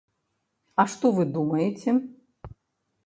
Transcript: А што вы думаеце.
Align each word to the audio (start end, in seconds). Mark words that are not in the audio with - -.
А 0.83 0.87
што 0.95 1.11
вы 1.19 1.27
думаеце. 1.35 1.89